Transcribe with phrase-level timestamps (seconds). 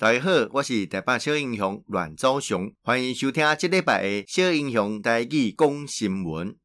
[0.00, 6.56] 大家好，我是台北小英雄阮昭雄，欢迎收听这礼拜的小英雄台语讲新闻。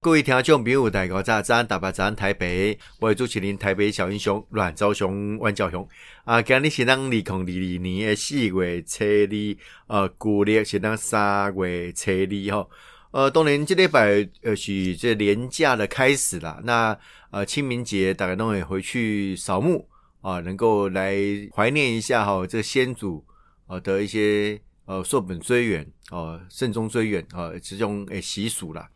[0.00, 5.86] 各位听众朋友，大家早安，大家早，台北，我是主持人台北小英雄阮昭雄，阮昭雄
[6.24, 9.56] 啊，今日是咱二零二二年的四月初二，
[9.88, 12.70] 呃，旧历是咱三月初二吼。
[13.10, 16.58] 呃，当然这礼拜呃是这连假的开始啦。
[16.64, 16.98] 那
[17.30, 19.86] 呃清明节大家都会回去扫墓。
[20.20, 21.14] 啊，能够来
[21.54, 23.24] 怀念一下哈，这先祖
[23.66, 28.90] 啊的一些呃寿本追远哦，慎终追远啊，这种诶习俗啦。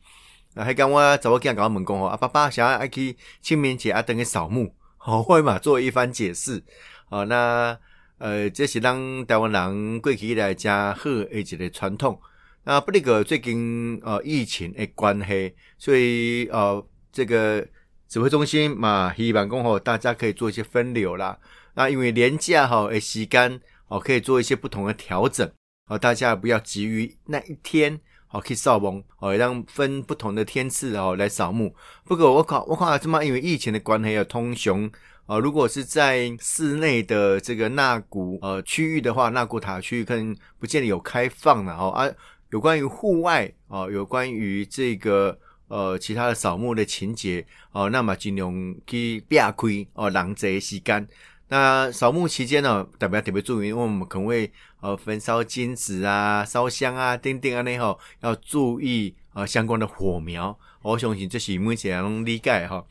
[0.54, 6.62] 啊，还讲我找我跟他们讲哦，啊爸爸想要爱去清明节啊等于扫墓，好会嘛做一番解释。
[7.08, 7.78] 啊，那
[8.18, 12.20] 呃这是让台湾人过去以来加好一个传统。
[12.64, 17.66] 那不那个最近呃疫情的关系，所以呃这个。
[18.08, 21.38] 指挥中心嘛，希望讲吼，大家可以做一些分流啦。
[21.74, 25.50] 那因为连假吼，诶时间哦，可以做一些不同的调整。
[25.88, 27.98] 哦，大家不要急于那一天
[28.30, 31.74] 哦去扫墓哦，让分不同的天次哦来扫墓。
[32.04, 34.88] 不过我靠我看这么，因为疫情的关系要通雄
[35.26, 41.90] 啊，如果是在室内的这个纳古呃区域的话，纳古塔区域可能不见得有开放了哦。
[41.90, 42.08] 啊，
[42.50, 45.36] 有关于户外哦，有关于这个。
[45.74, 49.52] 呃，其他的扫墓的情节哦，那么尽量去避开
[49.94, 51.08] 哦，人济时间。
[51.48, 54.48] 那扫墓期间呢，特别特别注意，因为我们可能会
[54.80, 60.56] 呃焚烧金纸啊、烧香啊、等等啊那吼，要注意呃相关的火苗。
[60.80, 62.86] 我相信这是每一个人都理解哈。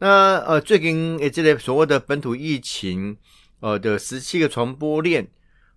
[0.00, 3.16] 那呃，最近诶，这类所谓的本土疫情
[3.60, 5.26] 呃的十七个传播链，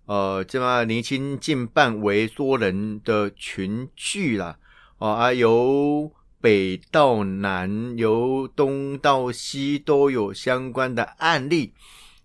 [0.04, 4.58] 呃，这么年轻近半为多人的群聚啦，
[4.98, 6.12] 哦，啊由。
[6.40, 11.72] 北到南，由东到西都有相关的案例。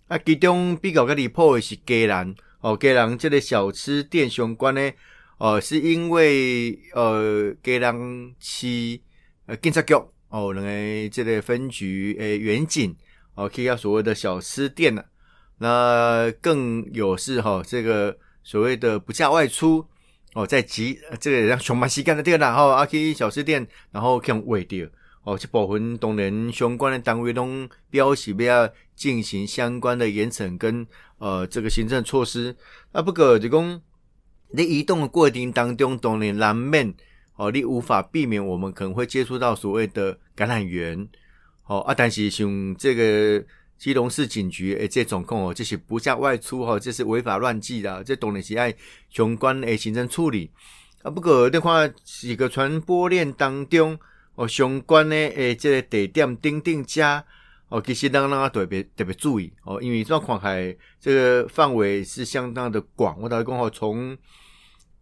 [0.08, 4.92] 啊，其中比较个离谱的是嘉南哦，嘉南这个小吃店相关呢，
[5.38, 9.00] 哦，是因为呃嘉南市
[9.48, 9.94] 呃警察局
[10.30, 12.96] 哦，两个这个分局诶远景
[13.34, 15.04] 哦，去到所谓的小吃店了。
[15.58, 19.86] 那更有是哈，这个所谓的不假外出。
[20.36, 24.86] 哦，在集这个让上班时间的店，然后阿去小吃店，然后去喂掉
[25.24, 27.48] 哦，这部分当然相关的单位都
[27.90, 30.86] 表示要进行相关的严惩跟
[31.20, 32.54] 呃这个行政措施。
[32.92, 33.82] 啊，不过就讲
[34.52, 36.94] 你移动的过程当中，当然难免
[37.38, 41.08] 哦，你无法避免我们可能会接触到所谓的感染源。
[41.68, 43.46] 哦啊，但是像这个。
[43.78, 48.74] 基隆市警局诶，这总控哦，这是不假外出哈，这是违法乱纪的，这当然是爱
[49.10, 50.50] 相关诶行政处理
[51.04, 51.12] 啊。
[51.12, 54.00] 不过的话，几个传播链当中
[54.36, 57.24] 哦，相关的诶这个地点钉钉家
[57.70, 63.20] 哦，其实让大家特别特别注意哦，因为这看起来这个范围是相当的广。
[63.22, 64.18] 我大概讲哦，从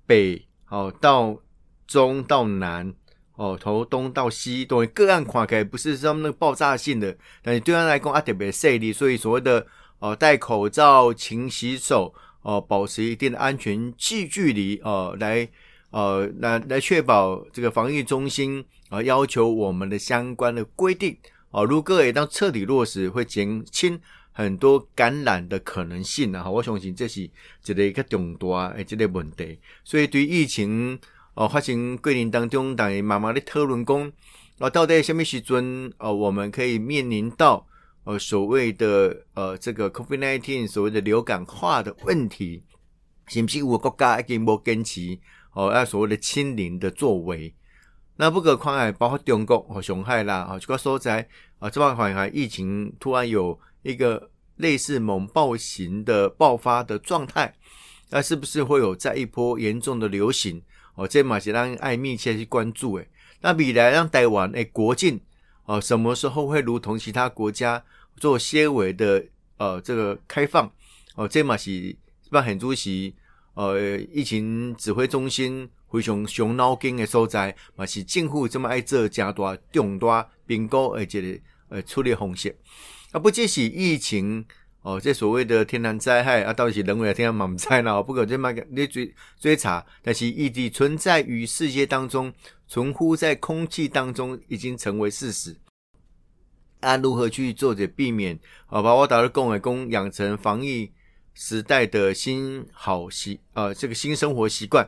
[0.07, 1.37] 北哦到
[1.85, 2.93] 中到南。
[3.43, 9.67] 哦，从东到西，对个案看起来不是说那个爆炸性的，但是对他来讲啊特别细腻，所以所谓的
[9.99, 15.45] 哦戴口罩、勤洗手、哦保持一定的安全距距离哦，来
[15.91, 21.17] 呃来来确保这个防疫中心啊、要求我们的相关的规定
[21.51, 23.99] 哦，如果也当彻底落实，会减轻
[24.31, 26.49] 很多感染的可能性啊。
[26.49, 30.97] 我相信这是一个一个重大的这个问题，所以对疫情。
[31.35, 34.11] 哦，发生桂林当中，等于慢慢的讨论讲，
[34.59, 37.65] 哦，到底什么时阵，哦，我们可以面临到，
[38.03, 42.63] 呃，所谓的，呃，这个 Covid nineteen 所谓的流感化的问题，
[43.27, 45.17] 是不是有国家已经无坚持，
[45.53, 47.53] 哦，要所谓的清零的作为？
[48.15, 51.27] 那不可看来，包括中国和上海啦，啊，这个所在，
[51.57, 57.55] 啊，这帮环疫情突然有一个类似猛暴型的爆发的状态，
[58.15, 60.61] 那是不是会有再一波严重的流行？
[60.93, 63.07] 哦，这嘛是让爱密切去关注诶。
[63.41, 65.19] 那未来让台湾诶国境
[65.65, 67.83] 哦，什么时候会如同其他国家
[68.17, 69.25] 做些微的
[69.57, 70.71] 呃这个开放？
[71.15, 71.95] 哦，这嘛是
[72.29, 73.15] 办很主席
[73.55, 81.39] 呃疫情指挥中心非常伤脑筋的所在，嘛是政府这么爱做加大重大并购而且的
[81.69, 82.55] 呃处理方式。
[83.11, 84.45] 啊，不只是疫情。
[84.83, 88.03] 哦，这所谓的天然灾害啊，到底是人为的天然猛灾呢？
[88.03, 92.33] 不可这么你追追查，但是异地存在于世界当中，
[92.67, 95.55] 存乎在空气当中，已经成为事实。
[96.81, 98.37] 啊，如何去做着避免？
[98.65, 100.91] 好、哦，把我打的共为公养成防疫
[101.33, 104.85] 时代的新好习，呃，这个新生活习惯。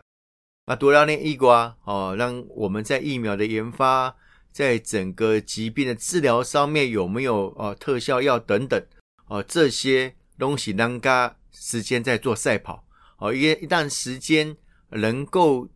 [0.65, 4.13] 啊，多了念一瓜哦，让我们在疫苗的研发，
[4.51, 8.85] 在整个疾病的治疗上面有没有呃特效药等等。
[9.27, 12.85] 哦，这些东西，让家时间在做赛跑。
[13.17, 14.55] 哦，一一旦时间
[14.89, 15.69] 能够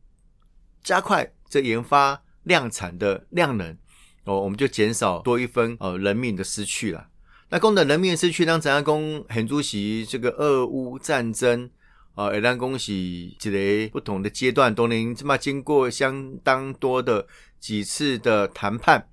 [0.84, 3.78] 加快这研发量产的量能，
[4.26, 7.08] 哦，我们就减少多一分呃人命的失去了。
[7.50, 9.24] 那讲到人命失去，当怎样讲？
[9.30, 11.70] 很主席这个俄乌战争
[12.14, 17.26] 啊，也让恭喜这个不同的阶段都能这么经过相当多的
[17.60, 19.08] 几次的谈判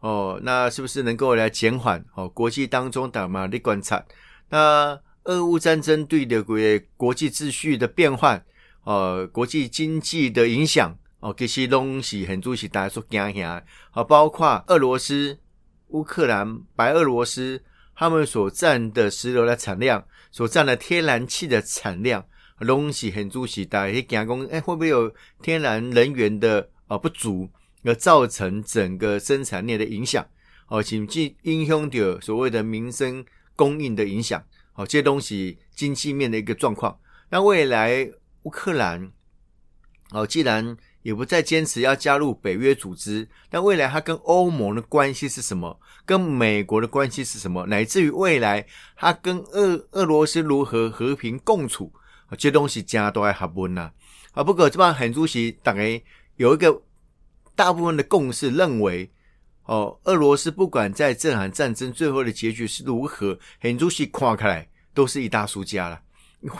[0.00, 4.04] 哦，那是不是能够来减缓哦国际当中的嘛的观察？
[4.48, 6.58] 那俄乌战争对的国
[6.96, 8.42] 国际秩序的变换，
[8.84, 15.38] 呃，国际经济的影响，哦，这些东西很重要，大家说讲一下，好，包括俄罗斯、
[15.88, 17.62] 乌克兰、白俄罗斯，
[17.94, 20.02] 他们所占的石油的产量，
[20.32, 22.24] 所占的天然气的产量，
[22.66, 25.12] 东西很重要，大家去讲讲，哎，会不会有
[25.42, 27.48] 天然能源的呃不足，
[27.82, 30.26] 而造成整个生产链的影响？
[30.68, 33.24] 哦，甚至影响到所谓的民生
[33.56, 34.42] 供应的影响。
[34.74, 36.98] 哦，这些东西经济面的一个状况。
[37.30, 38.10] 那未来
[38.44, 39.10] 乌克兰，
[40.12, 45.80] 哦，既然也不再坚持要加入北约组织，那未来它跟欧盟的关系是什么？
[46.06, 47.66] 跟美国的关系是什么？
[47.66, 48.64] 乃至于未来
[48.96, 51.92] 它跟俄俄罗斯如何和平共处？
[52.32, 53.90] 这些东西加都还还不呐。
[54.32, 56.00] 啊，不过这帮很主席大概
[56.36, 56.80] 有一个
[57.54, 59.10] 大部分的共识，认为。
[59.66, 66.00] 哦，俄罗斯不管在这场战争最后的结局是如何，很多西看开来都是一大输家了。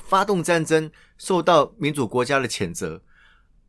[0.05, 0.89] 发动战争
[1.19, 3.03] 受到民主国家的谴责，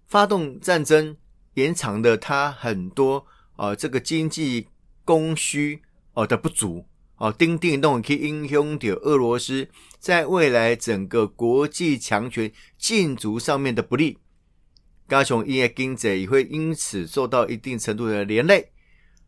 [0.06, 1.18] 发动战争
[1.56, 3.26] 延长了他很多
[3.56, 4.68] 呃这个经济
[5.04, 5.82] 供需
[6.14, 6.86] 哦的不足
[7.18, 14.20] 哦，钉钉动可以英雄的俄罗斯在未来整个国际强权竞逐上面的不利，
[15.12, 18.72] 加上伊的经济也会因此受到一定程度的连累。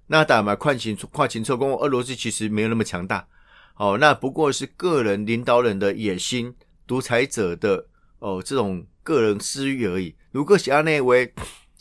[0.07, 3.27] 那打嘛，看清楚，看清楚，讲俄罗斯其实没有那么强大，
[3.75, 6.56] 哦，那不过是个人领导人的野心，
[6.88, 7.88] 独裁者的
[8.19, 10.15] 哦这种个人私欲而已。
[10.31, 11.33] 如果想要那位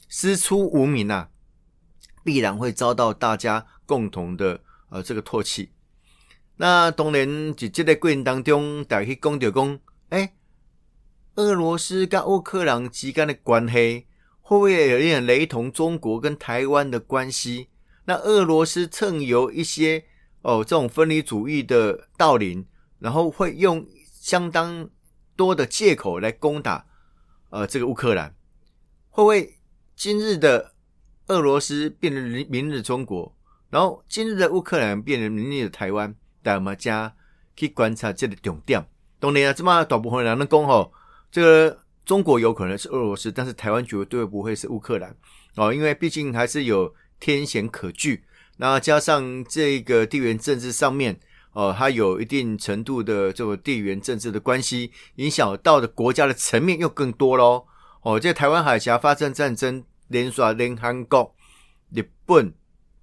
[0.08, 1.28] 师出无名呐、啊，
[2.24, 4.60] 必然会遭到大家共同的
[4.90, 5.70] 呃这个唾弃。
[6.56, 9.78] 那当然，在这个过程当中，大家去讲到讲，
[10.08, 10.34] 哎，
[11.36, 14.06] 俄罗斯跟乌克兰之间的关系，
[14.42, 17.68] 会不会有一点雷同中国跟台湾的关系？
[18.04, 20.04] 那俄罗斯趁由一些
[20.42, 22.66] 哦这种分离主义的到临，
[22.98, 23.86] 然后会用
[24.20, 24.90] 相当
[25.34, 26.84] 多的借口来攻打
[27.50, 28.34] 呃这个乌克兰，
[29.08, 29.58] 会不会
[29.96, 30.74] 今日的
[31.28, 33.34] 俄罗斯变成明日中国，
[33.70, 36.14] 然后今日的乌克兰变成明日的台湾？
[36.42, 37.14] 大家
[37.56, 38.84] 去观察这个重点。
[39.20, 40.92] 当然啊，这么大部分人都讲吼，
[41.32, 45.16] 这个中国有可能是俄罗斯，但是台湾绝对不会是乌克兰
[45.56, 46.94] 哦，因为毕竟还是有。
[47.24, 48.24] 天险可惧，
[48.56, 51.20] 那加上这个地缘政治上面，
[51.52, 57.64] 哦，它有一定程度的这个地缘政治的关系，影响到的国家的层面又更多喽。
[58.00, 61.32] 哦，这台湾海峡发生战争，连刷连韩国、
[61.94, 62.52] 日本、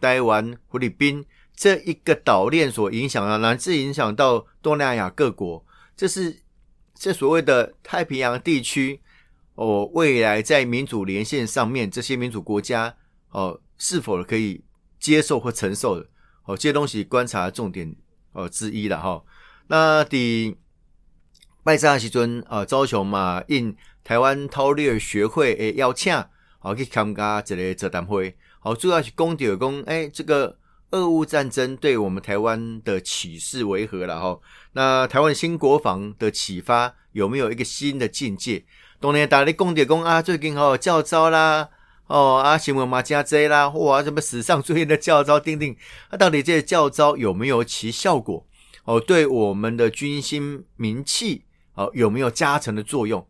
[0.02, 1.26] 台湾、菲律宾
[1.56, 5.66] 这一个岛链所影响的，乃至影响到东南亚各国，
[5.96, 6.42] 这是
[7.00, 9.00] 这所谓的太平洋地区
[9.56, 12.96] 哦，未来在民主连线上面，这些民主国家
[13.32, 13.60] 哦。
[13.82, 14.62] 是否可以
[15.00, 16.06] 接受或承受的？
[16.44, 17.96] 哦，这些东西观察重点
[18.34, 19.24] 哦之一了哈。
[19.68, 20.58] 那第
[21.64, 23.74] 拜占时阵啊，招雄嘛应
[24.04, 26.14] 台湾韬略学会诶邀请，
[26.60, 28.36] 好去参加这个座谈会。
[28.60, 30.59] 好，主要是讲到讲，诶，这个
[30.92, 34.40] 俄乌战争对我们台湾的启示为何了哈？
[34.74, 38.66] 那台湾新国防的启发有没有一个新的境界？
[39.00, 41.70] 当年大家讲到讲啊，最近哦教招啦。
[42.08, 45.78] 哦啊，新闻嘛加这啦，哇，什么史上最严的教招定定，
[46.10, 48.44] 那、啊、到底这些教招有没有其效果？
[48.86, 51.44] 哦，对我们的军心民气
[51.76, 53.24] 哦有没有加成的作用？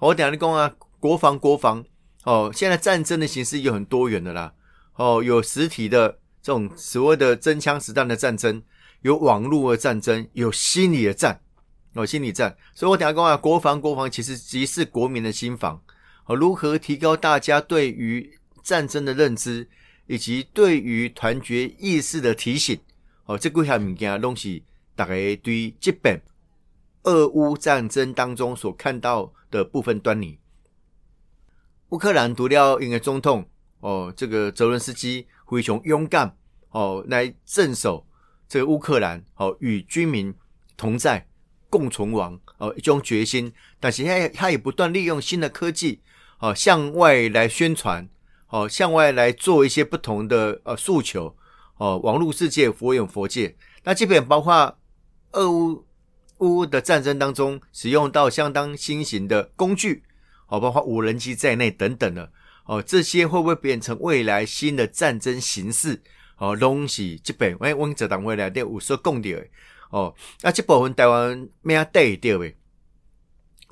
[0.00, 1.84] 我等下你讲啊，国防国防
[2.24, 4.52] 哦，现在战争的形式有很多元的啦，
[4.96, 8.62] 哦，有实体的这种所谓的真枪实弹的战争，
[9.00, 11.40] 有网络的战争，有心理的战，
[11.94, 15.80] 哦，心理战，所以我等下讲啊，国防国防其实即是国民的心防。
[16.26, 19.66] 哦，如何提高大家对于战争的认知，
[20.06, 22.78] 以及对于团结意识的提醒？
[23.24, 26.20] 哦，这几项物件东西，大家对基本
[27.04, 30.38] 俄乌战争当中所看到的部分端倪。
[31.88, 33.48] 乌克兰独了英国总统
[33.80, 36.36] 哦，这个泽伦斯基非常勇敢
[36.70, 38.06] 哦，来镇守
[38.48, 40.34] 这个乌克兰哦，与居民
[40.76, 41.26] 同在
[41.68, 43.52] 共存亡哦，一种决心。
[43.80, 46.00] 但是他他也不断利用新的科技。
[46.40, 48.06] 哦，向外来宣传，
[48.48, 51.34] 哦，向外来做一些不同的呃诉求，
[51.78, 54.76] 哦，网络世界佛有佛界，那基本包括
[55.30, 55.86] 俄乌
[56.38, 60.02] 乌的战争当中使用到相当新型的工具，
[60.48, 62.30] 哦，包括无人机在内等等的，
[62.64, 66.02] 哦，这些会不会变成未来新的战争形式？
[66.36, 69.46] 哦，东西这边，哎，我们这档未来有所讲到的，
[69.90, 72.52] 哦，那这部分台湾没有带到的，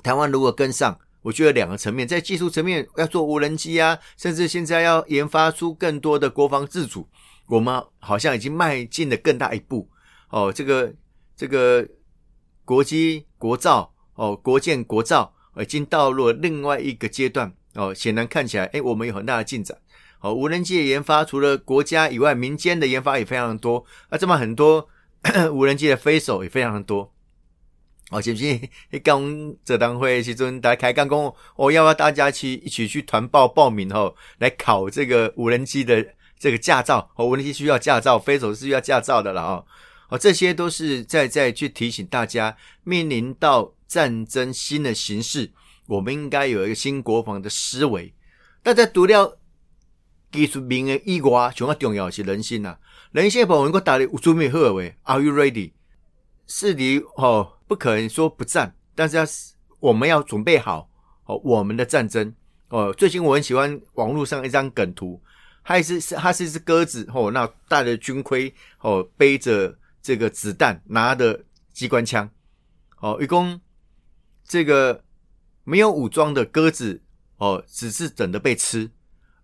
[0.01, 7.07] 台湾如果跟上，我觉得两个层面，在技术层面要做无人机啊，甚至现在要研发出更多的国防自主，
[7.47, 9.89] 我们好像已经迈进了更大一步。
[10.29, 10.93] 哦，这个
[11.35, 11.85] 这个
[12.63, 17.53] 国机国造，哦，国建国造，已经到了另外一个阶段。
[17.75, 19.77] 哦，显然看起来，哎，我们有很大的进展。
[20.19, 23.85] 哦，无人机的研发，除了国家以外，民间的研发也非常多。
[24.09, 24.87] 啊，这么很多
[25.51, 27.11] 无人机的飞手也非常的多。
[28.09, 28.59] 哦，是不是？
[29.03, 36.05] 刚这档会其中大家开讲讲，我要不要大家去一起去团报报名哦，来考这个无人机的
[36.39, 37.11] 这个驾照。
[37.15, 39.65] 哦，无人机需要驾照，飞手是需要驾照的了哦。
[40.09, 45.51] 哦，这些都是在在去提醒大家，面临到战争新的形势，
[45.87, 48.13] 我们应该有一个新国防的思维。
[48.61, 49.39] 大家读了
[50.31, 52.79] 技术面的以外，上个重要的是人心呐、啊。
[53.11, 55.71] 人心部分我打的有准备好未？Are you ready？
[56.47, 57.57] 是的哦。
[57.65, 59.25] 不可能说不战，但是要
[59.79, 60.87] 我们要准备好
[61.25, 62.35] 哦，我们的战争
[62.67, 62.93] 哦。
[62.93, 65.19] 最近我很喜欢网络上一张梗图，
[65.63, 72.29] 它是是它是一只鸽子哦，那戴着军盔哦，背着这个子弹，拿着机关枪
[72.99, 73.17] 哦。
[73.19, 73.59] 一共
[74.45, 75.02] 这个
[75.63, 77.01] 没有武装的鸽子
[77.37, 78.89] 哦，只是等着被吃；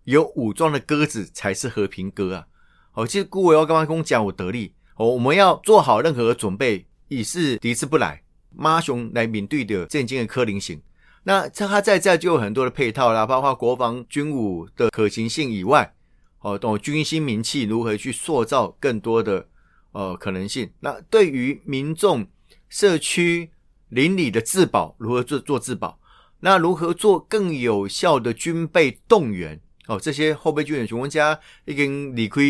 [0.04, 2.46] 有武装的鸽子才是和平鸽啊。
[2.92, 6.86] 哦，其实顾伟要刚刚跟我讲，我得力哦，我们要做好任何准备。
[7.12, 8.22] 以示敌之不来，
[8.54, 10.80] 马熊来面对的震惊的柯林型。
[11.24, 15.92] 那这它在这就有很多的配套啦，包括国防军武的可行性以外，
[16.38, 19.48] 哦，懂军心民气如何去塑造更多的
[19.90, 20.70] 呃可能性。
[20.78, 22.24] 那对于民众
[22.68, 23.50] 社区
[23.88, 25.98] 邻里的自保，如何做做自保？
[26.40, 29.60] 那如何做更有效的军备动员？
[29.86, 32.40] 哦，这些后备军人，我们家已经离开。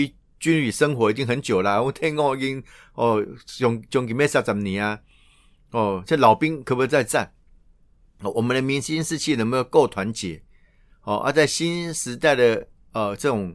[0.40, 4.98] 军旅生活已经很久了，我听讲已经哦，将将近咩三十年啊，
[5.70, 7.30] 哦，这老兵可不可以再战？
[8.22, 10.42] 我们的民心士气能不能够团结？
[11.02, 13.54] 哦，而、在新时代的呃这种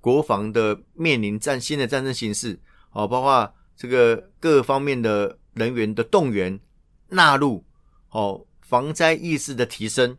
[0.00, 2.58] 国防的面临战新的战争形势，
[2.92, 6.58] 哦，包括这个各方面的人员的动员
[7.08, 7.62] 纳入，
[8.08, 10.16] 哦，防灾意识的提升，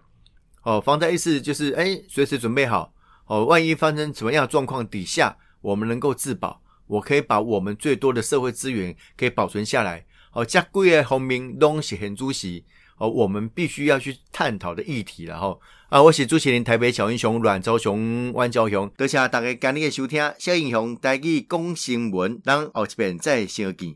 [0.64, 2.94] 哦，防灾意识就是哎，随时准备好，
[3.25, 5.38] 哦，万一发生什么样的状况底下。
[5.62, 10.06] 我们能够自保，我可以把我们最多的社会资源可以保存下来。
[10.32, 12.64] 哦，这几个方面都是很主席
[12.98, 15.58] 哦，我们必须要去探讨的议题了哈。
[15.90, 20.34] 啊，我是主持人台北小英雄阮昭雄、阮昭雄，多谢大家今日的收听。
[20.38, 23.94] 小英雄带去讲新闻，等后一遍再相见。